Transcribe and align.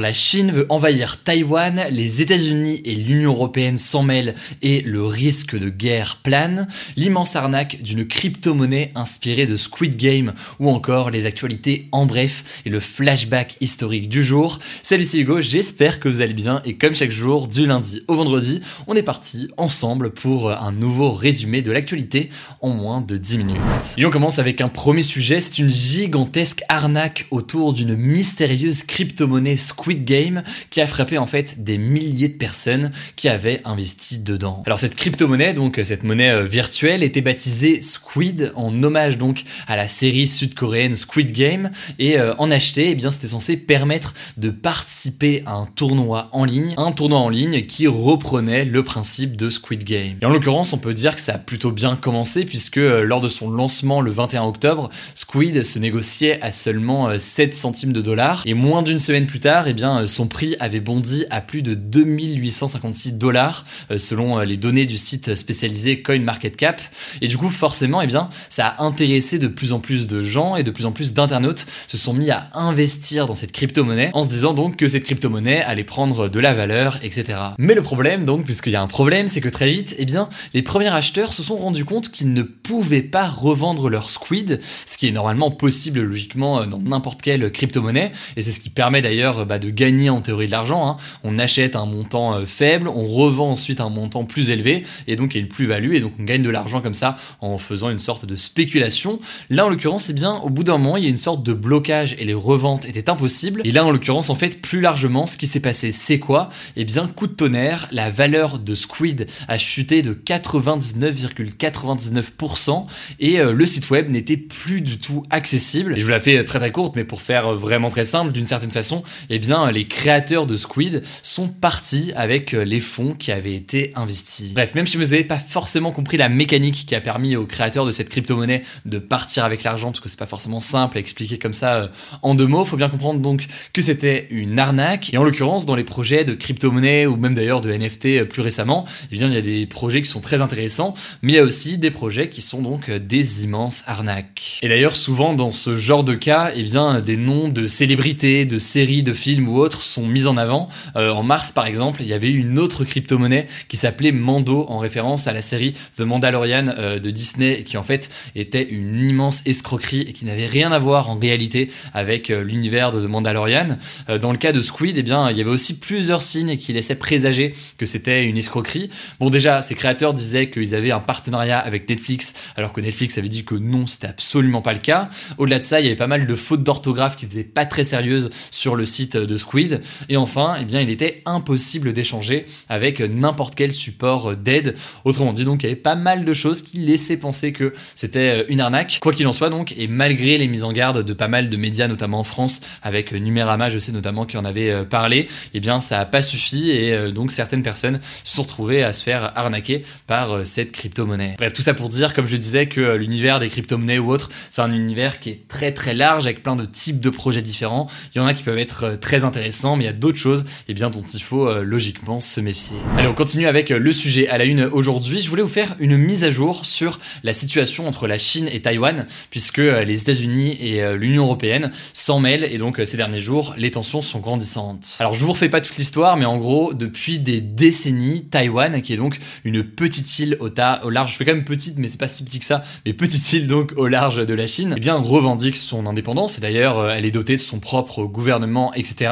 la 0.00 0.12
Chine 0.12 0.50
veut 0.50 0.66
envahir 0.70 1.22
Taïwan, 1.22 1.82
les 1.90 2.22
États-Unis 2.22 2.80
et 2.84 2.94
l'Union 2.94 3.32
européenne 3.32 3.76
s'en 3.76 4.02
mêlent 4.02 4.34
et 4.62 4.80
le 4.80 5.04
risque 5.04 5.58
de 5.58 5.68
guerre 5.68 6.20
plane, 6.22 6.68
l'immense 6.96 7.36
arnaque 7.36 7.82
d'une 7.82 8.06
crypto-monnaie 8.06 8.92
inspirée 8.94 9.46
de 9.46 9.56
Squid 9.56 9.96
Game 9.96 10.32
ou 10.58 10.70
encore 10.70 11.10
les 11.10 11.26
actualités 11.26 11.88
en 11.92 12.06
bref 12.06 12.62
et 12.64 12.70
le 12.70 12.80
flashback 12.80 13.56
historique 13.60 14.08
du 14.08 14.24
jour. 14.24 14.58
Salut 14.82 15.04
c'est 15.04 15.18
Hugo, 15.18 15.40
j'espère 15.40 16.00
que 16.00 16.08
vous 16.08 16.22
allez 16.22 16.32
bien 16.32 16.62
et 16.64 16.74
comme 16.74 16.94
chaque 16.94 17.10
jour 17.10 17.46
du 17.46 17.66
lundi 17.66 18.02
au 18.08 18.14
vendredi, 18.14 18.62
on 18.86 18.94
est 18.94 19.02
parti 19.02 19.48
ensemble 19.58 20.10
pour 20.10 20.50
un 20.50 20.72
nouveau 20.72 21.10
résumé 21.10 21.60
de 21.62 21.72
l'actualité 21.72 22.30
en 22.60 22.70
moins 22.70 23.02
de 23.02 23.16
10 23.16 23.38
minutes. 23.38 23.60
Et 23.98 24.06
on 24.06 24.10
commence 24.10 24.38
avec 24.38 24.60
un 24.60 24.68
premier 24.68 25.02
sujet, 25.02 25.40
c'est 25.40 25.58
une 25.58 25.70
gigantesque 25.70 26.62
arnaque 26.68 27.26
autour 27.30 27.72
d'une 27.74 27.94
mystérieuse 27.94 28.82
crypto-monnaie 28.82 29.56
Squid 29.56 29.89
Game 29.98 30.42
qui 30.70 30.80
a 30.80 30.86
frappé 30.86 31.18
en 31.18 31.26
fait 31.26 31.62
des 31.62 31.78
milliers 31.78 32.28
de 32.28 32.34
personnes 32.34 32.90
qui 33.16 33.28
avaient 33.28 33.60
investi 33.64 34.18
dedans. 34.18 34.62
Alors 34.66 34.78
cette 34.78 34.94
crypto-monnaie, 34.94 35.52
donc 35.52 35.80
cette 35.82 36.02
monnaie 36.02 36.30
euh, 36.30 36.44
virtuelle, 36.44 37.02
était 37.02 37.20
baptisée 37.20 37.80
Squid 37.80 38.52
en 38.54 38.82
hommage 38.82 39.18
donc 39.18 39.44
à 39.66 39.76
la 39.76 39.88
série 39.88 40.26
sud-coréenne 40.26 40.94
Squid 40.94 41.32
Game 41.32 41.70
et 41.98 42.18
euh, 42.18 42.34
en 42.38 42.50
acheter, 42.50 42.90
eh 42.90 42.94
bien 42.94 43.10
c'était 43.10 43.28
censé 43.28 43.56
permettre 43.56 44.14
de 44.36 44.50
participer 44.50 45.42
à 45.46 45.52
un 45.52 45.66
tournoi 45.66 46.28
en 46.32 46.44
ligne, 46.44 46.74
un 46.76 46.92
tournoi 46.92 47.18
en 47.18 47.28
ligne 47.28 47.62
qui 47.62 47.86
reprenait 47.86 48.64
le 48.64 48.82
principe 48.82 49.36
de 49.36 49.50
Squid 49.50 49.84
Game. 49.84 50.16
Et 50.20 50.26
en 50.26 50.30
l'occurrence, 50.30 50.72
on 50.72 50.78
peut 50.78 50.94
dire 50.94 51.16
que 51.16 51.22
ça 51.22 51.34
a 51.34 51.38
plutôt 51.38 51.70
bien 51.70 51.96
commencé 51.96 52.44
puisque 52.44 52.78
euh, 52.78 53.02
lors 53.02 53.20
de 53.20 53.28
son 53.28 53.50
lancement 53.50 54.00
le 54.00 54.10
21 54.10 54.42
octobre, 54.42 54.90
Squid 55.14 55.62
se 55.62 55.78
négociait 55.78 56.40
à 56.42 56.52
seulement 56.52 57.18
7 57.18 57.54
centimes 57.54 57.92
de 57.92 58.00
dollars 58.00 58.42
et 58.46 58.54
moins 58.54 58.82
d'une 58.82 58.98
semaine 58.98 59.26
plus 59.26 59.40
tard, 59.40 59.68
eh 59.68 59.72
bien, 59.72 59.79
son 60.06 60.26
prix 60.26 60.56
avait 60.60 60.80
bondi 60.80 61.24
à 61.30 61.40
plus 61.40 61.62
de 61.62 61.74
2856 61.74 63.12
dollars 63.12 63.64
euh, 63.90 63.98
selon 63.98 64.38
euh, 64.38 64.44
les 64.44 64.56
données 64.56 64.86
du 64.86 64.98
site 64.98 65.34
spécialisé 65.34 66.02
CoinMarketCap. 66.02 66.80
Et 67.20 67.28
du 67.28 67.36
coup, 67.36 67.50
forcément, 67.50 68.00
eh 68.02 68.06
bien, 68.06 68.30
ça 68.48 68.66
a 68.66 68.84
intéressé 68.84 69.38
de 69.38 69.48
plus 69.48 69.72
en 69.72 69.80
plus 69.80 70.06
de 70.06 70.22
gens 70.22 70.56
et 70.56 70.62
de 70.62 70.70
plus 70.70 70.86
en 70.86 70.92
plus 70.92 71.12
d'internautes 71.12 71.66
se 71.86 71.96
sont 71.96 72.12
mis 72.12 72.30
à 72.30 72.48
investir 72.54 73.26
dans 73.26 73.34
cette 73.34 73.52
crypto-monnaie 73.52 74.10
en 74.14 74.22
se 74.22 74.28
disant 74.28 74.54
donc 74.54 74.76
que 74.76 74.88
cette 74.88 75.04
crypto-monnaie 75.04 75.62
allait 75.62 75.84
prendre 75.84 76.28
de 76.28 76.40
la 76.40 76.54
valeur, 76.54 76.98
etc. 77.02 77.38
Mais 77.58 77.74
le 77.74 77.82
problème, 77.82 78.24
donc, 78.24 78.44
puisqu'il 78.44 78.72
y 78.72 78.76
a 78.76 78.82
un 78.82 78.86
problème, 78.86 79.28
c'est 79.28 79.40
que 79.40 79.48
très 79.48 79.68
vite, 79.68 79.94
eh 79.98 80.04
bien, 80.04 80.28
les 80.54 80.62
premiers 80.62 80.88
acheteurs 80.88 81.32
se 81.32 81.42
sont 81.42 81.56
rendus 81.56 81.84
compte 81.84 82.10
qu'ils 82.10 82.32
ne 82.32 82.42
pouvaient 82.42 83.02
pas 83.02 83.26
revendre 83.28 83.88
leur 83.88 84.10
squid, 84.10 84.60
ce 84.86 84.96
qui 84.96 85.08
est 85.08 85.12
normalement 85.12 85.50
possible 85.50 86.00
logiquement 86.00 86.60
euh, 86.60 86.66
dans 86.66 86.78
n'importe 86.78 87.22
quelle 87.22 87.50
crypto-monnaie, 87.50 88.12
et 88.36 88.42
c'est 88.42 88.52
ce 88.52 88.60
qui 88.60 88.70
permet 88.70 89.02
d'ailleurs 89.02 89.46
bah, 89.46 89.58
de 89.58 89.69
gagner 89.70 90.10
en 90.10 90.20
théorie 90.20 90.46
de 90.46 90.50
l'argent. 90.50 90.88
Hein. 90.88 90.96
On 91.24 91.38
achète 91.38 91.76
un 91.76 91.86
montant 91.86 92.34
euh, 92.34 92.44
faible, 92.44 92.88
on 92.88 93.06
revend 93.06 93.50
ensuite 93.50 93.80
un 93.80 93.88
montant 93.88 94.24
plus 94.24 94.50
élevé, 94.50 94.84
et 95.06 95.16
donc 95.16 95.34
il 95.34 95.38
y 95.38 95.40
a 95.40 95.42
une 95.42 95.48
plus-value, 95.48 95.94
et 95.94 96.00
donc 96.00 96.12
on 96.18 96.24
gagne 96.24 96.42
de 96.42 96.50
l'argent 96.50 96.80
comme 96.80 96.94
ça 96.94 97.16
en 97.40 97.58
faisant 97.58 97.90
une 97.90 97.98
sorte 97.98 98.26
de 98.26 98.36
spéculation. 98.36 99.20
Là, 99.48 99.66
en 99.66 99.70
l'occurrence, 99.70 100.10
eh 100.10 100.12
bien, 100.12 100.34
au 100.36 100.50
bout 100.50 100.64
d'un 100.64 100.78
moment, 100.78 100.96
il 100.96 101.04
y 101.04 101.06
a 101.06 101.10
une 101.10 101.16
sorte 101.16 101.42
de 101.42 101.52
blocage 101.52 102.14
et 102.18 102.24
les 102.24 102.34
reventes 102.34 102.86
étaient 102.86 103.10
impossibles. 103.10 103.62
Et 103.64 103.72
là, 103.72 103.84
en 103.84 103.90
l'occurrence, 103.90 104.30
en 104.30 104.34
fait, 104.34 104.60
plus 104.60 104.80
largement, 104.80 105.26
ce 105.26 105.36
qui 105.36 105.46
s'est 105.46 105.60
passé, 105.60 105.90
c'est 105.90 106.18
quoi? 106.18 106.48
Eh 106.76 106.84
bien, 106.84 107.06
coup 107.06 107.26
de 107.26 107.32
tonnerre, 107.32 107.88
la 107.92 108.10
valeur 108.10 108.58
de 108.58 108.74
Squid 108.74 109.26
a 109.48 109.58
chuté 109.58 110.02
de 110.02 110.14
99,99% 110.14 112.86
et 113.20 113.40
euh, 113.40 113.52
le 113.52 113.66
site 113.66 113.90
web 113.90 114.10
n'était 114.10 114.36
plus 114.36 114.80
du 114.80 114.98
tout 114.98 115.22
accessible. 115.30 115.94
Je 115.96 116.04
vous 116.04 116.10
la 116.10 116.20
fais 116.20 116.42
très 116.44 116.58
très 116.58 116.72
courte, 116.72 116.96
mais 116.96 117.04
pour 117.04 117.22
faire 117.22 117.54
vraiment 117.54 117.90
très 117.90 118.04
simple, 118.04 118.32
d'une 118.32 118.46
certaine 118.46 118.70
façon, 118.70 119.02
eh 119.28 119.38
bien, 119.38 119.59
les 119.68 119.84
créateurs 119.84 120.46
de 120.46 120.56
Squid 120.56 121.02
sont 121.22 121.48
partis 121.48 122.12
avec 122.16 122.54
euh, 122.54 122.62
les 122.62 122.80
fonds 122.80 123.14
qui 123.14 123.32
avaient 123.32 123.54
été 123.54 123.92
investis. 123.94 124.52
Bref, 124.52 124.74
même 124.74 124.86
si 124.86 124.96
vous 124.96 125.04
n'avez 125.04 125.24
pas 125.24 125.38
forcément 125.38 125.92
compris 125.92 126.16
la 126.16 126.28
mécanique 126.28 126.86
qui 126.86 126.94
a 126.94 127.00
permis 127.00 127.36
aux 127.36 127.46
créateurs 127.46 127.84
de 127.84 127.90
cette 127.90 128.08
crypto-monnaie 128.08 128.62
de 128.86 128.98
partir 128.98 129.44
avec 129.44 129.62
l'argent, 129.62 129.88
parce 129.90 130.00
que 130.00 130.08
c'est 130.08 130.18
pas 130.18 130.26
forcément 130.26 130.60
simple 130.60 130.96
à 130.96 131.00
expliquer 131.00 131.38
comme 131.38 131.52
ça 131.52 131.74
euh, 131.74 131.88
en 132.22 132.34
deux 132.34 132.46
mots, 132.46 132.64
faut 132.64 132.76
bien 132.76 132.88
comprendre 132.88 133.20
donc 133.20 133.46
que 133.72 133.82
c'était 133.82 134.26
une 134.30 134.58
arnaque. 134.58 135.12
Et 135.12 135.18
en 135.18 135.24
l'occurrence, 135.24 135.66
dans 135.66 135.76
les 135.76 135.84
projets 135.84 136.24
de 136.24 136.34
crypto-monnaie 136.34 137.06
ou 137.06 137.16
même 137.16 137.34
d'ailleurs 137.34 137.60
de 137.60 137.72
NFT 137.72 138.06
euh, 138.06 138.24
plus 138.24 138.42
récemment, 138.42 138.86
eh 139.12 139.16
bien, 139.16 139.28
il 139.28 139.34
y 139.34 139.38
a 139.38 139.42
des 139.42 139.66
projets 139.66 140.02
qui 140.02 140.08
sont 140.08 140.20
très 140.20 140.40
intéressants, 140.40 140.94
mais 141.22 141.32
il 141.32 141.36
y 141.36 141.38
a 141.38 141.44
aussi 141.44 141.78
des 141.78 141.90
projets 141.90 142.30
qui 142.30 142.42
sont 142.42 142.62
donc 142.62 142.90
des 142.90 143.44
immenses 143.44 143.82
arnaques. 143.86 144.58
Et 144.62 144.68
d'ailleurs, 144.68 144.96
souvent 144.96 145.34
dans 145.34 145.52
ce 145.52 145.76
genre 145.76 146.04
de 146.04 146.14
cas, 146.14 146.52
eh 146.54 146.62
bien, 146.62 147.00
des 147.00 147.16
noms 147.16 147.48
de 147.48 147.66
célébrités, 147.66 148.44
de 148.44 148.58
séries, 148.58 149.02
de 149.02 149.12
films 149.12 149.48
ou 149.50 149.58
autres 149.58 149.82
sont 149.82 150.06
mis 150.06 150.26
en 150.26 150.36
avant. 150.36 150.68
Euh, 150.96 151.10
en 151.10 151.22
mars, 151.22 151.52
par 151.52 151.66
exemple, 151.66 152.00
il 152.02 152.08
y 152.08 152.12
avait 152.12 152.30
eu 152.30 152.38
une 152.38 152.58
autre 152.58 152.84
crypto-monnaie 152.84 153.46
qui 153.68 153.76
s'appelait 153.76 154.12
Mando, 154.12 154.64
en 154.68 154.78
référence 154.78 155.26
à 155.26 155.32
la 155.32 155.42
série 155.42 155.74
The 155.96 156.00
Mandalorian 156.00 156.66
euh, 156.68 156.98
de 156.98 157.10
Disney, 157.10 157.62
qui 157.64 157.76
en 157.76 157.82
fait 157.82 158.10
était 158.34 158.62
une 158.62 159.02
immense 159.02 159.42
escroquerie 159.46 160.02
et 160.02 160.12
qui 160.12 160.24
n'avait 160.24 160.46
rien 160.46 160.72
à 160.72 160.78
voir 160.78 161.10
en 161.10 161.18
réalité 161.18 161.70
avec 161.92 162.30
euh, 162.30 162.42
l'univers 162.42 162.92
de 162.92 163.04
The 163.04 163.08
Mandalorian. 163.08 163.78
dans 164.20 164.32
le 164.32 164.38
cas 164.38 164.52
de 164.52 164.60
Squid, 164.60 164.96
eh 164.96 165.02
bien, 165.02 165.30
il 165.30 165.36
y 165.36 165.40
avait 165.40 165.50
aussi 165.50 165.78
plusieurs 165.78 166.22
signes 166.22 166.56
qui 166.56 166.72
laissaient 166.72 166.98
présager 166.98 167.54
que 167.78 167.86
c'était 167.86 168.24
une 168.24 168.36
escroquerie. 168.36 168.90
Bon, 169.18 169.30
déjà, 169.30 169.62
ces 169.62 169.74
créateurs 169.74 170.14
disaient 170.14 170.50
qu'ils 170.50 170.74
avaient 170.74 170.90
un 170.92 171.00
partenariat 171.00 171.58
avec 171.58 171.88
Netflix, 171.88 172.34
alors 172.56 172.72
que 172.72 172.80
Netflix 172.80 173.18
avait 173.18 173.28
dit 173.28 173.44
que 173.44 173.54
non, 173.54 173.86
c'était 173.86 174.06
absolument 174.06 174.62
pas 174.62 174.72
le 174.72 174.78
cas. 174.78 175.10
Au-delà 175.38 175.58
de 175.58 175.64
ça, 175.64 175.80
il 175.80 175.84
y 175.84 175.86
avait 175.86 175.96
pas 175.96 176.06
mal 176.06 176.26
de 176.26 176.34
fautes 176.34 176.62
d'orthographe 176.62 177.16
qui 177.16 177.26
faisaient 177.26 177.44
pas 177.44 177.66
très 177.66 177.82
sérieuses 177.82 178.30
sur 178.50 178.76
le 178.76 178.84
site 178.84 179.16
de 179.16 179.36
Squid. 179.40 179.80
Et 180.08 180.16
enfin, 180.16 180.56
eh 180.60 180.64
bien, 180.64 180.80
il 180.80 180.90
était 180.90 181.22
impossible 181.26 181.92
d'échanger 181.92 182.44
avec 182.68 183.00
n'importe 183.00 183.54
quel 183.54 183.74
support 183.74 184.36
d'aide. 184.36 184.76
Autrement 185.04 185.32
dit, 185.32 185.44
donc, 185.44 185.62
il 185.62 185.66
y 185.66 185.70
avait 185.70 185.76
pas 185.76 185.94
mal 185.94 186.24
de 186.24 186.32
choses 186.32 186.62
qui 186.62 186.78
laissaient 186.78 187.18
penser 187.18 187.52
que 187.52 187.72
c'était 187.94 188.46
une 188.48 188.60
arnaque. 188.60 188.98
Quoi 189.00 189.12
qu'il 189.12 189.26
en 189.26 189.32
soit, 189.32 189.50
donc, 189.50 189.74
et 189.76 189.86
malgré 189.88 190.38
les 190.38 190.48
mises 190.48 190.64
en 190.64 190.72
garde 190.72 191.04
de 191.04 191.12
pas 191.12 191.28
mal 191.28 191.48
de 191.48 191.56
médias, 191.56 191.88
notamment 191.88 192.20
en 192.20 192.24
France, 192.24 192.60
avec 192.82 193.12
Numérama, 193.12 193.68
je 193.68 193.78
sais 193.78 193.92
notamment 193.92 194.26
qui 194.26 194.36
en 194.36 194.44
avait 194.44 194.70
euh, 194.70 194.84
parlé, 194.84 195.28
eh 195.54 195.60
bien, 195.60 195.80
ça 195.80 196.00
a 196.00 196.04
pas 196.04 196.22
suffi 196.22 196.70
et 196.70 196.92
euh, 196.92 197.10
donc 197.10 197.32
certaines 197.32 197.62
personnes 197.62 198.00
se 198.24 198.36
sont 198.36 198.42
retrouvées 198.42 198.82
à 198.82 198.92
se 198.92 199.02
faire 199.02 199.32
arnaquer 199.36 199.84
par 200.06 200.32
euh, 200.32 200.44
cette 200.44 200.72
crypto-monnaie. 200.72 201.36
Bref, 201.38 201.52
tout 201.52 201.62
ça 201.62 201.74
pour 201.74 201.88
dire, 201.88 202.14
comme 202.14 202.26
je 202.26 202.32
le 202.32 202.38
disais, 202.38 202.66
que 202.66 202.94
l'univers 202.94 203.38
des 203.38 203.48
crypto-monnaies 203.48 203.98
ou 203.98 204.10
autres, 204.10 204.30
c'est 204.50 204.62
un 204.62 204.72
univers 204.72 205.20
qui 205.20 205.30
est 205.30 205.48
très 205.48 205.72
très 205.72 205.94
large 205.94 206.26
avec 206.26 206.42
plein 206.42 206.56
de 206.56 206.66
types 206.66 207.00
de 207.00 207.10
projets 207.10 207.42
différents. 207.42 207.88
Il 208.14 208.18
y 208.18 208.20
en 208.20 208.26
a 208.26 208.34
qui 208.34 208.42
peuvent 208.42 208.58
être 208.58 208.96
très 209.00 209.24
mais 209.34 209.84
il 209.84 209.86
y 209.86 209.88
a 209.88 209.92
d'autres 209.92 210.18
choses 210.18 210.44
eh 210.68 210.74
bien, 210.74 210.90
dont 210.90 211.02
il 211.02 211.22
faut 211.22 211.48
euh, 211.48 211.62
logiquement 211.62 212.20
se 212.20 212.40
méfier. 212.40 212.76
Allez, 212.96 213.08
on 213.08 213.14
continue 213.14 213.46
avec 213.46 213.70
euh, 213.70 213.78
le 213.78 213.92
sujet 213.92 214.28
à 214.28 214.38
la 214.38 214.44
une 214.44 214.64
aujourd'hui. 214.64 215.20
Je 215.20 215.28
voulais 215.30 215.42
vous 215.42 215.48
faire 215.48 215.76
une 215.78 215.96
mise 215.96 216.24
à 216.24 216.30
jour 216.30 216.64
sur 216.64 216.98
la 217.22 217.32
situation 217.32 217.86
entre 217.86 218.06
la 218.06 218.18
Chine 218.18 218.48
et 218.52 218.60
Taïwan, 218.60 219.06
puisque 219.30 219.58
euh, 219.58 219.84
les 219.84 220.00
États-Unis 220.00 220.56
et 220.60 220.80
l'Union 220.96 221.24
européenne 221.24 221.70
s'en 221.92 222.20
mêlent, 222.20 222.44
et 222.44 222.58
donc 222.58 222.80
ces 222.84 222.96
derniers 222.96 223.18
jours, 223.18 223.54
les 223.56 223.70
tensions 223.70 224.02
sont 224.02 224.18
grandissantes. 224.18 224.96
Alors, 225.00 225.14
je 225.14 225.24
vous 225.24 225.32
refais 225.32 225.48
pas 225.48 225.60
toute 225.60 225.76
l'histoire, 225.76 226.16
mais 226.16 226.24
en 226.24 226.38
gros, 226.38 226.74
depuis 226.74 227.18
des 227.18 227.40
décennies, 227.40 228.24
Taïwan, 228.24 228.82
qui 228.82 228.92
est 228.92 228.96
donc 228.96 229.18
une 229.44 229.62
petite 229.62 230.18
île 230.18 230.36
au, 230.40 230.48
au 230.48 230.90
large, 230.90 231.12
je 231.12 231.16
fais 231.16 231.24
quand 231.24 231.34
même 231.34 231.44
petite, 231.44 231.78
mais 231.78 231.88
c'est 231.88 231.98
pas 231.98 232.08
si 232.08 232.24
petit 232.24 232.38
que 232.38 232.44
ça, 232.44 232.64
mais 232.84 232.92
petite 232.92 233.32
île 233.32 233.46
donc 233.46 233.72
au 233.76 233.86
large 233.86 234.24
de 234.24 234.34
la 234.34 234.46
Chine, 234.46 234.74
eh 234.76 234.80
bien, 234.80 234.94
revendique 234.94 235.56
son 235.56 235.86
indépendance, 235.86 236.38
et 236.38 236.40
d'ailleurs, 236.40 236.90
elle 236.90 237.04
est 237.04 237.10
dotée 237.10 237.34
de 237.34 237.40
son 237.40 237.60
propre 237.60 238.04
gouvernement, 238.04 238.72
etc 238.74 239.10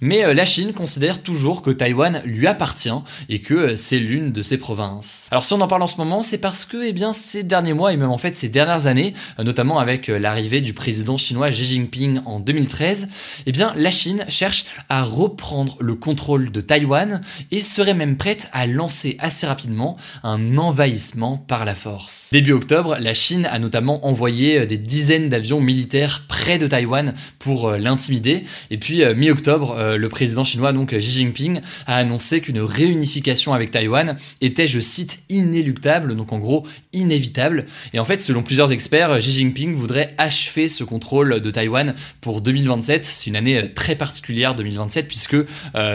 Mais 0.00 0.34
la 0.34 0.44
Chine 0.44 0.72
considère 0.72 1.22
toujours 1.22 1.62
que 1.62 1.70
Taïwan 1.70 2.22
lui 2.24 2.46
appartient 2.46 2.88
et 3.28 3.40
que 3.40 3.76
c'est 3.76 3.98
l'une 3.98 4.32
de 4.32 4.42
ses 4.42 4.58
provinces. 4.58 5.28
Alors 5.30 5.44
si 5.44 5.52
on 5.52 5.60
en 5.60 5.68
parle 5.68 5.82
en 5.82 5.86
ce 5.86 5.96
moment, 5.96 6.22
c'est 6.22 6.38
parce 6.38 6.64
que 6.64 6.82
eh 6.84 6.92
bien, 6.92 7.12
ces 7.12 7.42
derniers 7.42 7.74
mois 7.74 7.92
et 7.92 7.96
même 7.96 8.10
en 8.10 8.18
fait 8.18 8.34
ces 8.36 8.48
dernières 8.48 8.86
années, 8.86 9.14
notamment 9.38 9.78
avec 9.78 10.08
l'arrivée 10.08 10.60
du 10.60 10.72
président 10.72 11.16
chinois 11.16 11.50
Xi 11.50 11.64
Jinping 11.64 12.20
en 12.24 12.40
2013, 12.40 13.08
eh 13.46 13.52
bien, 13.52 13.72
la 13.76 13.90
Chine 13.90 14.24
cherche 14.28 14.64
à 14.88 15.02
reprendre 15.02 15.76
le 15.80 15.94
contrôle 15.94 16.50
de 16.50 16.60
Taïwan 16.60 17.20
et 17.50 17.60
serait 17.60 17.94
même 17.94 18.16
prête 18.16 18.48
à 18.52 18.66
lancer 18.66 19.16
assez 19.18 19.46
rapidement 19.46 19.96
un 20.22 20.56
envahissement 20.56 21.36
par 21.36 21.64
la 21.64 21.74
force. 21.74 22.30
Début 22.32 22.52
octobre, 22.52 22.96
la 23.00 23.14
Chine 23.14 23.46
a 23.50 23.58
notamment 23.58 24.06
envoyé 24.06 24.66
des 24.66 24.78
dizaines 24.78 25.28
d'avions 25.28 25.60
militaires 25.60 26.24
près 26.28 26.58
de 26.58 26.66
Taïwan 26.66 27.14
pour 27.38 27.68
euh, 27.68 27.78
l'intimider. 27.78 28.44
Et 28.70 28.78
puis 28.78 29.02
euh, 29.02 29.14
euh, 29.50 29.96
le 29.96 30.08
président 30.08 30.44
chinois 30.44 30.72
donc 30.72 30.94
Xi 30.94 31.10
Jinping 31.10 31.60
a 31.86 31.96
annoncé 31.96 32.40
qu'une 32.40 32.60
réunification 32.60 33.52
avec 33.52 33.70
Taïwan 33.70 34.16
était, 34.40 34.66
je 34.66 34.80
cite, 34.80 35.20
inéluctable, 35.28 36.16
donc 36.16 36.32
en 36.32 36.38
gros 36.38 36.66
inévitable. 36.92 37.66
Et 37.92 37.98
en 37.98 38.04
fait, 38.04 38.20
selon 38.20 38.42
plusieurs 38.42 38.72
experts, 38.72 39.18
Xi 39.18 39.32
Jinping 39.32 39.74
voudrait 39.74 40.14
achever 40.18 40.68
ce 40.68 40.84
contrôle 40.84 41.40
de 41.40 41.50
Taïwan 41.50 41.94
pour 42.20 42.40
2027. 42.40 43.04
C'est 43.04 43.26
une 43.26 43.36
année 43.36 43.72
très 43.74 43.94
particulière 43.94 44.54
2027 44.54 45.06
puisque 45.08 45.36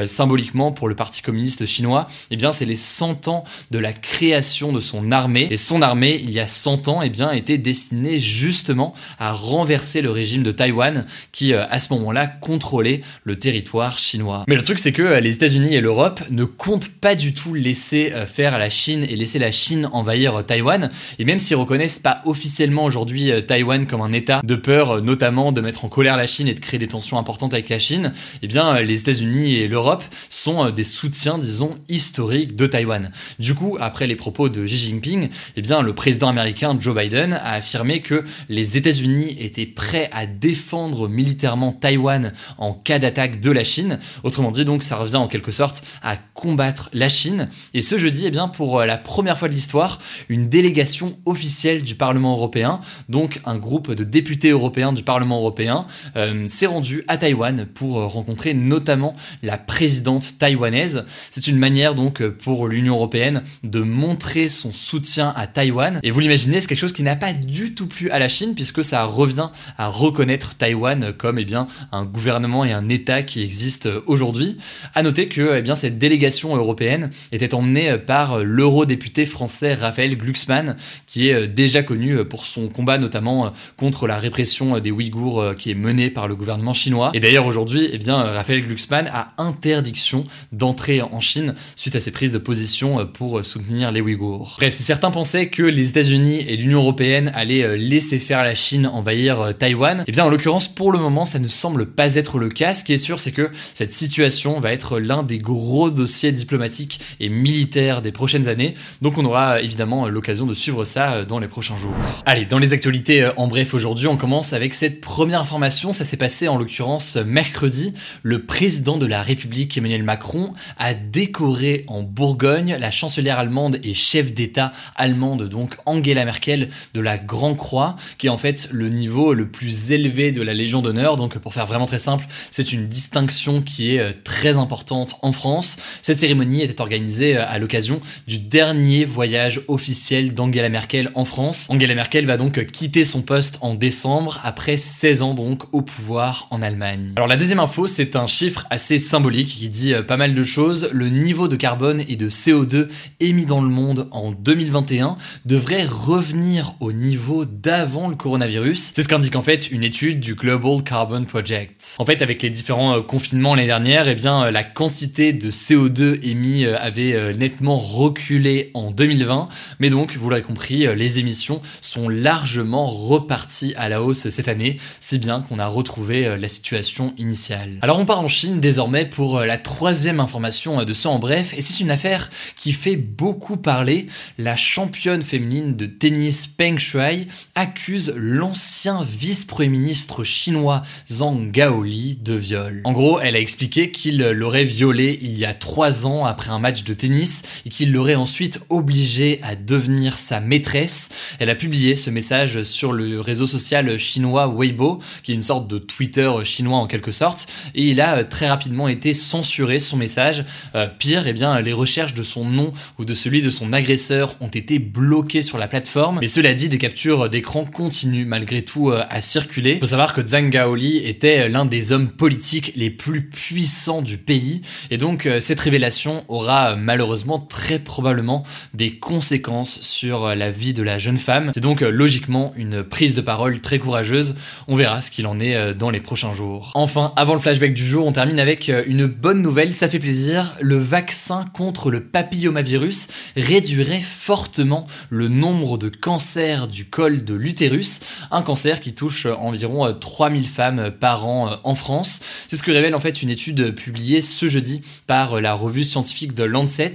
symboliquement 0.06 0.72
pour 0.72 0.88
le 0.88 0.96
Parti 0.96 1.22
communiste 1.22 1.66
chinois, 1.66 2.08
eh 2.32 2.36
bien 2.36 2.52
c'est 2.52 2.66
les 2.66 2.76
100 2.76 3.28
ans 3.28 3.44
de 3.72 3.80
la 3.80 3.94
création 3.94 4.72
de 4.72 4.80
son 4.80 5.12
armée. 5.12 5.48
Et 5.52 5.58
son 5.58 5.82
armée, 5.82 6.20
il 6.22 6.32
y 6.32 6.40
a 6.40 6.48
100 6.48 6.88
ans, 6.88 7.02
eh 7.02 7.10
bien 7.10 7.32
était 7.32 7.58
destinée 7.58 8.20
justement 8.20 8.94
à 9.20 9.32
renverser 9.32 10.02
le 10.02 10.12
régime 10.12 10.44
de 10.44 10.52
Taïwan 10.52 11.06
qui 11.32 11.54
euh, 11.54 11.66
à 11.70 11.80
ce 11.80 11.94
moment-là 11.94 12.28
contrôlait 12.28 13.02
le 13.24 13.35
territoire 13.36 13.98
chinois. 13.98 14.44
Mais 14.48 14.56
le 14.56 14.62
truc 14.62 14.80
c'est 14.80 14.92
que 14.92 15.02
euh, 15.02 15.20
les 15.20 15.36
États-Unis 15.36 15.76
et 15.76 15.82
l'Europe 15.82 16.22
ne 16.30 16.44
comptent 16.44 16.90
pas 16.90 17.16
du 17.16 17.34
tout 17.34 17.54
laisser 17.54 18.12
euh, 18.14 18.26
faire 18.26 18.58
la 18.58 18.70
Chine 18.70 19.06
et 19.10 19.16
laisser 19.16 19.40
la 19.40 19.52
Chine 19.52 19.90
envahir 19.92 20.46
Taïwan. 20.46 20.90
Et 21.20 21.26
même 21.26 21.40
s'ils 21.40 21.56
reconnaissent 21.56 22.00
pas 22.00 22.22
officiellement 22.26 22.86
aujourd'hui 22.86 23.32
Taïwan 23.48 23.88
comme 23.88 24.02
un 24.02 24.12
État, 24.12 24.42
de 24.44 24.56
peur 24.56 25.02
notamment 25.02 25.52
de 25.52 25.62
mettre 25.62 25.86
en 25.86 25.90
colère 25.90 26.18
la 26.18 26.28
Chine 26.28 26.48
et 26.48 26.54
de 26.54 26.60
créer 26.60 26.80
des 26.80 26.88
tensions 26.88 27.18
importantes 27.18 27.54
avec 27.54 27.70
la 27.70 27.80
Chine, 27.80 28.14
eh 28.42 28.48
bien 28.48 28.80
les 28.82 29.00
États-Unis 29.00 29.56
et 29.56 29.68
l'Europe 29.68 30.04
sont 30.30 30.70
des 30.70 30.84
soutiens, 30.84 31.38
disons, 31.38 31.78
historiques 31.90 32.56
de 32.56 32.68
Taïwan. 32.68 33.12
Du 33.40 33.54
coup, 33.54 33.78
après 33.80 34.08
les 34.08 34.16
propos 34.16 34.50
de 34.50 34.66
Xi 34.66 34.78
Jinping, 34.78 35.30
eh 35.56 35.62
bien 35.62 35.82
le 35.82 35.94
président 35.94 36.30
américain 36.30 36.76
Joe 36.80 36.96
Biden 36.96 37.34
a 37.34 37.54
affirmé 37.54 38.02
que 38.02 38.24
les 38.50 38.78
États-Unis 38.78 39.38
étaient 39.40 39.66
prêts 39.66 40.10
à 40.12 40.26
défendre 40.26 41.08
militairement 41.08 41.72
Taïwan 41.72 42.32
en 42.58 42.74
cas 42.74 43.00
d'attaque 43.00 43.25
de 43.28 43.52
la 43.52 43.64
Chine. 43.64 44.00
Autrement 44.24 44.52
dit, 44.52 44.66
donc, 44.66 44.84
ça 44.84 44.96
revient 44.96 45.16
en 45.16 45.28
quelque 45.28 45.52
sorte 45.52 45.84
à 46.02 46.18
combattre 46.34 46.90
la 46.94 47.10
Chine. 47.10 47.50
Et 47.74 47.82
ce 47.82 47.98
jeudi, 47.98 48.24
eh 48.26 48.32
bien, 48.32 48.48
pour 48.48 48.80
euh, 48.80 48.86
la 48.86 48.98
première 48.98 49.38
fois 49.38 49.48
de 49.48 49.54
l'histoire, 49.54 50.00
une 50.30 50.50
délégation 50.50 51.18
officielle 51.26 51.84
du 51.84 51.96
Parlement 51.96 52.34
européen, 52.34 52.82
donc 53.10 53.42
un 53.46 53.58
groupe 53.58 53.92
de 53.92 54.04
députés 54.04 54.50
européens 54.50 54.94
du 54.94 55.04
Parlement 55.04 55.38
européen, 55.38 55.86
euh, 56.16 56.48
s'est 56.48 56.66
rendu 56.66 57.04
à 57.08 57.18
Taïwan 57.18 57.66
pour 57.66 58.00
euh, 58.00 58.06
rencontrer 58.06 58.54
notamment 58.54 59.16
la 59.44 59.58
présidente 59.58 60.38
taïwanaise. 60.38 61.06
C'est 61.30 61.48
une 61.48 61.58
manière 61.58 61.96
donc 61.96 62.26
pour 62.28 62.68
l'Union 62.68 62.96
européenne 62.96 63.44
de 63.64 63.82
montrer 63.82 64.50
son 64.50 64.74
soutien 64.74 65.34
à 65.36 65.48
Taïwan. 65.48 66.00
Et 66.04 66.12
vous 66.12 66.20
l'imaginez, 66.20 66.60
c'est 66.60 66.68
quelque 66.68 66.80
chose 66.80 66.94
qui 66.94 67.04
n'a 67.04 67.16
pas 67.16 67.34
du 67.34 67.74
tout 67.74 67.88
plu 67.88 68.10
à 68.10 68.20
la 68.20 68.28
Chine 68.28 68.56
puisque 68.56 68.84
ça 68.84 69.04
revient 69.04 69.50
à 69.78 69.88
reconnaître 69.88 70.56
Taïwan 70.56 71.14
comme 71.14 71.40
eh 71.40 71.46
bien 71.46 71.68
un 71.92 72.06
gouvernement 72.06 72.66
et 72.66 72.72
un 72.72 72.90
État 72.90 73.15
qui 73.24 73.44
existe 73.44 73.90
aujourd'hui. 74.06 74.58
À 74.94 75.04
noter 75.04 75.28
que 75.28 75.58
eh 75.58 75.62
bien 75.62 75.76
cette 75.76 75.98
délégation 75.98 76.56
européenne 76.56 77.10
était 77.32 77.54
emmenée 77.54 77.98
par 77.98 78.40
l'eurodéputé 78.44 79.26
français 79.26 79.74
Raphaël 79.74 80.18
Glucksmann 80.18 80.76
qui 81.08 81.30
est 81.30 81.48
déjà 81.48 81.84
connu 81.84 82.24
pour 82.26 82.46
son 82.46 82.68
combat 82.68 82.98
notamment 82.98 83.52
contre 83.78 84.08
la 84.08 84.18
répression 84.18 84.80
des 84.80 84.92
Ouïghours 84.92 85.56
qui 85.58 85.72
est 85.72 85.76
menée 85.76 86.10
par 86.10 86.28
le 86.28 86.36
gouvernement 86.36 86.74
chinois. 86.74 87.12
Et 87.14 87.20
d'ailleurs 87.20 87.46
aujourd'hui, 87.46 87.90
eh 87.92 87.98
bien 87.98 88.18
Raphaël 88.18 88.64
Glucksmann 88.64 89.10
a 89.14 89.34
interdiction 89.38 90.26
d'entrer 90.52 91.02
en 91.02 91.20
Chine 91.20 91.56
suite 91.76 91.96
à 91.96 92.00
ses 92.00 92.12
prises 92.12 92.32
de 92.32 92.38
position 92.38 93.06
pour 93.06 93.44
soutenir 93.46 93.92
les 93.92 94.02
Ouïghours. 94.02 94.56
Bref, 94.58 94.74
si 94.74 94.84
certains 94.84 95.12
pensaient 95.12 95.50
que 95.50 95.64
les 95.64 95.90
États-Unis 95.90 96.46
et 96.48 96.56
l'Union 96.58 96.80
européenne 96.80 97.32
allaient 97.34 97.64
euh, 97.64 97.76
laisser 97.76 98.20
faire 98.20 98.44
la 98.44 98.56
Chine 98.56 98.88
envahir 98.88 99.42
euh, 99.42 99.52
Taïwan, 99.54 100.04
eh 100.08 100.12
bien 100.12 100.26
en 100.26 100.30
l'occurrence 100.30 100.68
pour 100.68 100.92
le 100.92 101.00
moment 101.00 101.26
ça 101.26 101.40
ne 101.40 101.48
semble 101.48 101.86
pas 101.86 102.16
être 102.16 102.38
le 102.38 102.50
cas. 102.50 102.74
Ce 102.74 102.84
qui 102.84 102.94
est 102.94 102.98
c'est 103.18 103.32
que 103.32 103.50
cette 103.74 103.94
situation 103.94 104.60
va 104.60 104.74
être 104.74 105.00
l'un 105.00 105.24
des 105.24 105.38
gros 105.38 105.90
dossiers 105.90 106.32
diplomatiques 106.32 107.00
et 107.20 107.30
militaires 107.30 108.02
des 108.02 108.12
prochaines 108.12 108.48
années. 108.48 108.74
Donc 109.02 109.18
on 109.18 109.26
aura 109.26 109.62
évidemment 109.62 110.08
l'occasion 110.08 110.46
de 110.46 110.54
suivre 110.54 110.84
ça 110.84 111.14
euh, 111.14 111.26
dans 111.26 111.40
les 111.40 111.48
prochains 111.48 111.78
jours. 111.78 111.94
Allez, 112.26 112.46
dans 112.46 112.60
les 112.60 112.74
actualités 112.74 113.30
en 113.38 113.48
bref 113.48 113.74
aujourd'hui, 113.74 114.08
on 114.08 114.18
commence 114.18 114.54
avec 114.54 114.74
cette 114.74 115.02
première 115.02 115.42
information. 115.42 115.94
Ça 115.94 116.04
s'est 116.04 116.18
passé 116.18 116.48
en 116.48 116.58
l'occurrence 116.58 117.16
mercredi. 117.16 117.94
Le 118.24 118.44
président 118.44 118.98
de 118.98 119.06
la 119.06 119.22
République 119.22 119.78
Emmanuel 119.78 120.04
Macron 120.04 120.54
a 120.78 120.94
décoré 120.94 121.86
en 121.88 122.04
Bourgogne 122.04 122.78
la 122.80 122.92
chancelière 122.92 123.40
allemande 123.40 123.80
et 123.84 123.94
chef 123.94 124.34
d'État 124.34 124.72
allemande 124.96 125.50
donc 125.50 125.76
Angela 125.86 126.26
Merkel 126.26 126.70
de 126.94 127.00
la 127.00 127.18
Grand 127.18 127.56
Croix, 127.56 127.96
qui 128.18 128.28
est 128.28 128.30
en 128.30 128.38
fait 128.38 128.70
le 128.72 128.90
niveau 128.90 129.34
le 129.34 129.48
plus 129.48 129.92
élevé 129.92 130.32
de 130.32 130.42
la 130.42 130.54
Légion 130.54 130.82
d'honneur. 130.82 131.18
Donc 131.18 131.38
pour 131.38 131.54
faire 131.54 131.66
vraiment 131.66 131.86
très 131.86 131.98
simple, 131.98 132.26
c'est 132.52 132.72
une 132.72 132.88
distinction 132.96 133.62
qui 133.62 133.96
est 133.96 134.00
euh, 134.00 134.12
très 134.24 134.58
importante 134.58 135.18
en 135.22 135.34
France. 135.34 135.76
Cette 136.02 136.20
cérémonie 136.20 136.62
était 136.62 136.80
organisée 136.80 137.36
euh, 137.36 137.46
à 137.46 137.60
l'occasion 137.60 138.00
du 138.26 138.38
dernier 138.38 139.04
voyage 139.04 139.60
officiel 139.68 140.34
d'Angela 140.34 140.70
Merkel 140.70 141.12
en 141.14 141.26
France. 141.26 141.68
Angela 141.70 141.94
Merkel 141.94 142.26
va 142.26 142.38
donc 142.38 142.66
quitter 142.68 143.04
son 143.04 143.22
poste 143.22 143.58
en 143.60 143.76
décembre 143.76 144.40
après 144.44 144.78
16 144.78 145.22
ans 145.24 145.34
donc 145.34 145.64
au 145.74 145.82
pouvoir 145.82 146.48
en 146.52 146.62
Allemagne. 146.62 147.12
Alors 147.18 147.28
la 147.28 147.36
deuxième 147.36 147.60
info, 147.60 147.88
c'est 147.88 148.16
un 148.16 148.28
chiffre 148.28 148.66
assez 148.70 148.98
symbolique 148.98 149.50
qui 149.50 149.68
dit 149.68 149.94
euh, 149.94 150.02
pas 150.02 150.16
mal 150.16 150.34
de 150.34 150.44
choses. 150.44 150.90
Le 150.94 151.10
niveau 151.10 151.50
de 151.50 151.58
carbone 151.58 152.02
et 152.08 152.16
de 152.16 152.30
CO2 152.30 152.88
émis 153.20 153.46
dans 153.46 153.62
le 153.62 153.70
monde 153.70 154.08
en 154.12 154.32
2021 154.32 155.18
devrait 155.46 155.86
revenir 155.86 156.76
au 156.80 156.94
niveau 156.94 157.44
d'avant 157.44 158.08
le 158.08 158.16
coronavirus. 158.16 158.94
C'est 158.96 159.04
ce 159.04 159.10
qu'indique 159.10 159.36
en 159.36 159.42
fait 159.42 159.70
une 159.70 159.84
étude 159.84 160.22
du 160.22 160.36
Global 160.36 160.82
Carbon 160.82 161.26
Project. 161.26 161.96
En 162.00 162.06
fait, 162.06 162.22
avec 162.22 162.42
les 162.42 162.50
différents 162.50 162.85
euh, 162.94 163.02
confinements 163.02 163.56
l'année 163.56 163.68
dernière, 163.68 164.08
eh 164.08 164.16
bien, 164.16 164.46
euh, 164.46 164.52
la 164.52 164.64
quantité 164.64 165.34
de 165.34 165.52
CO2 165.52 166.20
émis 166.26 166.66
euh, 166.66 166.78
avait 166.80 167.34
nettement 167.36 167.78
reculé 167.78 168.72
en 168.74 168.92
2020. 168.92 169.50
Mais 169.80 169.90
donc, 169.90 170.16
vous 170.16 170.30
l'avez 170.30 170.42
compris, 170.42 170.88
les 170.96 171.20
émissions 171.20 171.62
sont 171.82 172.10
largement 172.10 172.88
reparties 172.88 173.74
à 173.78 173.90
la 173.90 174.02
hausse 174.02 174.30
cette 174.30 174.48
année, 174.48 174.78
si 175.00 175.20
bien 175.20 175.42
qu'on 175.42 175.60
a 175.60 175.68
retrouvé 175.68 176.38
la 176.38 176.48
situation 176.48 177.14
initiale. 177.18 177.72
Alors, 177.82 178.00
on 178.00 178.06
part 178.06 178.20
en 178.20 178.28
Chine 178.28 178.60
désormais 178.60 179.06
pour 179.06 179.40
la 179.42 179.58
troisième 179.58 180.20
information 180.20 180.84
de 180.84 180.94
ce 180.94 181.08
en 181.08 181.20
bref, 181.20 181.54
et 181.58 181.62
c'est 181.62 181.80
une 181.80 181.92
affaire 181.92 182.30
qui 182.56 182.72
fait 182.72 182.96
beaucoup 182.96 183.58
parler. 183.58 184.08
La 184.38 184.56
championne 184.56 185.22
féminine 185.22 185.76
de 185.76 185.86
tennis 185.86 186.48
Peng 186.48 186.78
Shuai 186.78 187.28
accuse 187.56 188.14
l'ancien 188.16 189.04
vice-premier 189.04 189.66
ministre 189.70 190.24
chinois 190.24 190.82
Zhang 191.10 191.52
Gaoli 191.52 192.16
de 192.22 192.34
viol. 192.34 192.75
En 192.84 192.92
gros, 192.92 193.20
elle 193.20 193.36
a 193.36 193.40
expliqué 193.40 193.92
qu'il 193.92 194.18
l'aurait 194.18 194.64
violée 194.64 195.18
il 195.22 195.38
y 195.38 195.46
a 195.46 195.54
trois 195.54 196.06
ans 196.06 196.26
après 196.26 196.50
un 196.50 196.60
match 196.60 196.84
de 196.84 196.94
tennis 196.94 197.44
et 197.66 197.70
qu'il 197.70 197.92
l'aurait 197.92 198.16
ensuite 198.16 198.60
obligée 198.70 199.40
à 199.44 199.56
devenir 199.56 200.18
sa 200.18 200.40
maîtresse. 200.40 201.10
Elle 201.40 201.50
a 201.50 201.56
publié 201.56 201.96
ce 201.96 202.10
message 202.10 202.62
sur 202.64 202.92
le 202.92 203.20
réseau 203.20 203.48
social 203.48 203.98
chinois 203.98 204.48
Weibo, 204.48 205.00
qui 205.24 205.32
est 205.32 205.36
une 205.36 205.44
sorte 205.44 205.68
de 205.68 205.78
Twitter 205.78 206.32
chinois 206.44 206.78
en 206.78 206.88
quelque 206.88 207.12
sorte, 207.12 207.48
et 207.74 207.84
il 207.84 208.02
a 208.02 208.24
très 208.24 208.48
rapidement 208.48 208.88
été 208.88 209.14
censuré 209.14 209.80
son 209.80 209.98
message. 209.98 210.46
Euh, 210.76 210.88
pire, 210.88 211.28
eh 211.28 211.34
bien, 211.34 211.60
les 211.62 211.74
recherches 211.74 212.14
de 212.14 212.24
son 212.24 212.46
nom 212.46 212.74
ou 213.00 213.06
de 213.06 213.14
celui 213.14 213.42
de 213.42 213.50
son 213.50 213.74
agresseur 213.74 214.36
ont 214.40 214.48
été 214.48 214.80
bloquées 214.80 215.42
sur 215.42 215.58
la 215.58 215.68
plateforme. 215.68 216.20
Mais 216.22 216.28
cela 216.28 216.54
dit, 216.54 216.70
des 216.70 216.78
captures 216.78 217.30
d'écran 217.30 217.66
continuent 217.66 218.28
malgré 218.28 218.64
tout 218.64 218.90
euh, 218.90 219.04
à 219.10 219.22
circuler. 219.22 219.74
Il 219.74 219.80
faut 219.80 219.86
savoir 219.86 220.14
que 220.14 220.26
Zhang 220.26 220.50
Gaoli 220.50 220.98
était 220.98 221.50
l'un 221.50 221.66
des 221.66 221.92
hommes 221.92 222.10
politiques 222.10 222.65
les 222.76 222.90
plus 222.90 223.30
puissants 223.30 224.02
du 224.02 224.18
pays. 224.18 224.62
Et 224.92 224.98
donc, 224.98 225.26
euh, 225.26 225.40
cette 225.40 225.60
révélation 225.60 226.24
aura 226.28 226.72
euh, 226.72 226.76
malheureusement 226.76 227.40
très 227.40 227.80
probablement 227.80 228.44
des 228.74 228.98
conséquences 228.98 229.82
sur 229.82 230.36
la 230.36 230.50
vie 230.50 230.74
de 230.74 230.84
la 230.84 230.98
jeune 230.98 231.18
femme. 231.18 231.52
C'est 231.54 231.62
donc 231.62 231.82
logiquement 231.82 232.54
une 232.56 232.84
prise 232.84 233.14
de 233.14 233.22
parole 233.22 233.62
très 233.62 233.80
courageuse. 233.80 234.36
On 234.68 234.76
verra 234.76 235.02
ce 235.02 235.12
qu'il 235.12 235.28
en 235.28 235.40
est 235.40 235.74
dans 235.74 235.90
les 235.90 236.00
prochains 236.00 236.34
jours. 236.34 236.72
Enfin, 236.76 237.14
avant 237.16 237.34
le 237.34 237.40
flashback 237.40 237.74
du 237.74 237.86
jour, 237.86 238.06
on 238.06 238.12
termine 238.12 238.40
avec 238.40 238.72
une 238.88 239.06
bonne 239.06 239.42
nouvelle, 239.42 239.74
ça 239.74 239.88
fait 239.90 240.00
plaisir. 240.00 240.56
Le 240.62 240.78
vaccin 240.78 241.46
contre 241.54 241.92
le 241.92 242.04
papillomavirus 242.04 243.08
réduirait 243.36 244.02
fortement 244.02 244.88
le 245.10 245.28
nombre 245.28 245.78
de 245.78 245.90
cancer 245.90 246.68
du 246.68 246.86
col 246.86 247.24
de 247.24 247.34
l'utérus, 247.34 248.02
un 248.32 248.42
cancer 248.42 248.80
qui 248.80 248.94
touche 248.94 249.26
environ 249.26 249.94
3000 249.94 250.48
femmes 250.48 250.92
par 250.92 251.26
an 251.26 251.60
en 251.64 251.76
France. 251.76 252.22
C'est 252.48 252.58
ce 252.58 252.64
que 252.64 252.72
révèle 252.72 252.96
en 252.96 253.00
fait 253.00 253.22
une 253.22 253.30
étude 253.30 253.74
publiée 253.76 254.22
ce 254.22 254.48
jeudi 254.48 254.82
par 255.08 255.42
la 255.42 255.54
revue 255.54 255.84
scientifique 255.84 256.36
The 256.36 256.42
Lancet. 256.42 256.94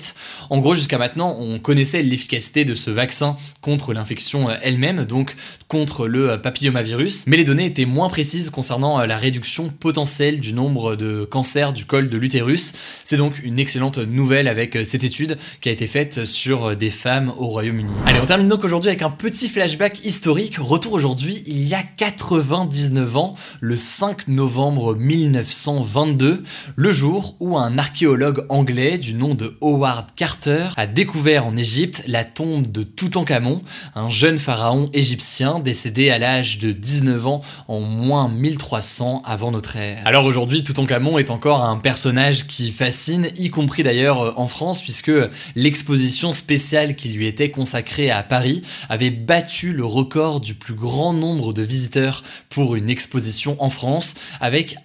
En 0.48 0.58
gros, 0.58 0.74
jusqu'à 0.74 0.98
maintenant, 0.98 1.36
on 1.38 1.58
connaissait 1.58 2.02
l'efficacité 2.02 2.64
de 2.64 2.74
ce 2.74 2.90
vaccin 2.90 3.36
contre 3.60 3.92
l'infection 3.92 4.48
elle-même, 4.62 5.04
donc 5.04 5.34
contre 5.68 6.06
le 6.06 6.40
papillomavirus, 6.40 7.24
mais 7.26 7.36
les 7.36 7.44
données 7.44 7.66
étaient 7.66 7.84
moins 7.84 8.08
précises 8.08 8.50
concernant 8.50 9.04
la 9.04 9.16
réduction 9.16 9.68
potentielle 9.68 10.40
du 10.40 10.52
nombre 10.52 10.96
de 10.96 11.24
cancers 11.24 11.72
du 11.72 11.84
col 11.84 12.08
de 12.08 12.16
l'utérus. 12.16 12.72
C'est 13.04 13.16
donc 13.16 13.40
une 13.42 13.58
excellente 13.58 13.98
nouvelle 13.98 14.48
avec 14.48 14.78
cette 14.84 15.04
étude 15.04 15.38
qui 15.60 15.68
a 15.68 15.72
été 15.72 15.86
faite 15.86 16.24
sur 16.24 16.76
des 16.76 16.90
femmes 16.90 17.32
au 17.38 17.46
Royaume-Uni. 17.46 17.92
Allez, 18.06 18.20
on 18.20 18.26
termine 18.26 18.48
donc 18.48 18.64
aujourd'hui 18.64 18.88
avec 18.88 19.02
un 19.02 19.10
petit 19.10 19.48
flashback 19.48 20.04
historique. 20.04 20.56
Retour 20.58 20.92
aujourd'hui, 20.92 21.42
il 21.46 21.66
y 21.66 21.74
a 21.74 21.82
99 21.82 23.16
ans, 23.16 23.34
le 23.60 23.76
5 23.76 24.28
novembre 24.28 24.94
1922, 25.40 26.42
le 26.76 26.92
jour 26.92 27.36
où 27.40 27.56
un 27.56 27.78
archéologue 27.78 28.46
anglais 28.48 28.98
du 28.98 29.14
nom 29.14 29.34
de 29.34 29.56
Howard 29.60 30.06
Carter 30.16 30.68
a 30.76 30.86
découvert 30.86 31.46
en 31.46 31.56
Égypte 31.56 32.02
la 32.06 32.24
tombe 32.24 32.70
de 32.70 32.82
Toutankhamon, 32.82 33.62
un 33.94 34.08
jeune 34.08 34.38
pharaon 34.38 34.90
égyptien 34.92 35.58
décédé 35.58 36.10
à 36.10 36.18
l'âge 36.18 36.58
de 36.58 36.72
19 36.72 37.26
ans 37.26 37.42
en 37.68 37.80
moins 37.80 38.28
1300 38.28 39.22
avant 39.24 39.50
notre 39.50 39.76
ère. 39.76 40.02
Alors 40.06 40.24
aujourd'hui, 40.24 40.64
Toutankhamon 40.64 41.18
est 41.18 41.30
encore 41.30 41.64
un 41.64 41.78
personnage 41.78 42.46
qui 42.46 42.72
fascine, 42.72 43.28
y 43.36 43.50
compris 43.50 43.82
d'ailleurs 43.82 44.38
en 44.38 44.46
France, 44.46 44.82
puisque 44.82 45.12
l'exposition 45.56 46.32
spéciale 46.32 46.96
qui 46.96 47.08
lui 47.08 47.26
était 47.26 47.50
consacrée 47.50 48.10
à 48.10 48.22
Paris 48.22 48.62
avait 48.88 49.10
battu 49.10 49.72
le 49.72 49.84
record 49.84 50.40
du 50.40 50.54
plus 50.54 50.74
grand 50.74 51.12
nombre 51.12 51.52
de 51.52 51.62
visiteurs 51.62 52.22
pour 52.48 52.76
une 52.76 52.90
exposition 52.90 53.56
en 53.62 53.70
France, 53.70 54.14
avec 54.40 54.76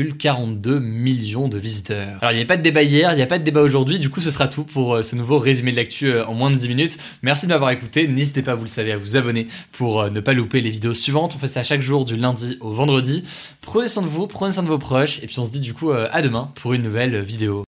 1,42 0.00 0.78
million 0.78 1.48
de 1.48 1.58
visiteurs. 1.58 2.18
Alors 2.20 2.32
il 2.32 2.36
n'y 2.36 2.42
a 2.42 2.46
pas 2.46 2.56
de 2.56 2.62
débat 2.62 2.82
hier, 2.82 3.12
il 3.12 3.16
n'y 3.16 3.22
a 3.22 3.26
pas 3.26 3.38
de 3.38 3.44
débat 3.44 3.60
aujourd'hui, 3.60 3.98
du 3.98 4.10
coup 4.10 4.20
ce 4.20 4.30
sera 4.30 4.48
tout 4.48 4.64
pour 4.64 4.94
euh, 4.94 5.02
ce 5.02 5.16
nouveau 5.16 5.38
résumé 5.38 5.72
de 5.72 5.76
l'actu 5.76 6.12
euh, 6.12 6.24
en 6.26 6.34
moins 6.34 6.50
de 6.50 6.56
10 6.56 6.68
minutes. 6.68 6.98
Merci 7.22 7.46
de 7.46 7.52
m'avoir 7.52 7.70
écouté, 7.70 8.08
n'hésitez 8.08 8.42
pas, 8.42 8.54
vous 8.54 8.64
le 8.64 8.68
savez, 8.68 8.92
à 8.92 8.96
vous 8.96 9.16
abonner 9.16 9.46
pour 9.72 10.00
euh, 10.00 10.10
ne 10.10 10.20
pas 10.20 10.32
louper 10.32 10.60
les 10.60 10.70
vidéos 10.70 10.94
suivantes. 10.94 11.34
On 11.36 11.38
fait 11.38 11.48
ça 11.48 11.62
chaque 11.62 11.82
jour 11.82 12.04
du 12.04 12.16
lundi 12.16 12.56
au 12.60 12.70
vendredi. 12.70 13.24
Prenez 13.62 13.88
soin 13.88 14.02
de 14.02 14.08
vous, 14.08 14.26
prenez 14.26 14.52
soin 14.52 14.62
de 14.62 14.68
vos 14.68 14.78
proches, 14.78 15.22
et 15.22 15.26
puis 15.26 15.38
on 15.38 15.44
se 15.44 15.50
dit 15.50 15.60
du 15.60 15.74
coup 15.74 15.92
à 15.92 16.22
demain 16.22 16.50
pour 16.54 16.72
une 16.72 16.82
nouvelle 16.82 17.20
vidéo. 17.20 17.64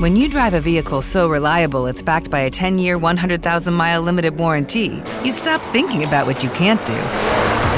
When 0.00 0.16
you 0.16 0.28
drive 0.28 0.54
a 0.54 0.60
vehicle 0.60 1.00
so 1.02 1.28
reliable 1.28 1.86
it's 1.86 2.02
backed 2.02 2.30
by 2.30 2.40
a 2.40 2.50
10-year, 2.50 2.98
100,000-mile 2.98 4.02
limited 4.02 4.36
warranty, 4.36 5.02
you 5.24 5.30
stop 5.30 5.62
thinking 5.72 6.04
about 6.04 6.26
what 6.26 6.42
you 6.42 6.50
can't 6.50 6.84
do 6.84 7.43